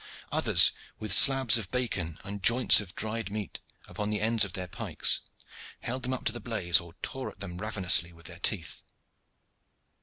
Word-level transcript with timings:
Others, 0.31 0.71
with 0.97 1.13
slabs 1.13 1.59
of 1.59 1.69
bacon 1.69 2.17
and 2.23 2.41
joints 2.41 2.81
of 2.81 2.95
dried 2.95 3.29
meat 3.29 3.59
upon 3.87 4.09
the 4.09 4.19
ends 4.19 4.43
of 4.43 4.53
their 4.53 4.67
pikes, 4.67 5.21
held 5.81 6.01
them 6.01 6.13
up 6.15 6.23
to 6.25 6.31
the 6.31 6.39
blaze 6.39 6.79
or 6.79 6.93
tore 7.03 7.29
at 7.29 7.39
them 7.39 7.59
ravenously 7.59 8.11
with 8.11 8.25
their 8.25 8.39
teeth. 8.39 8.81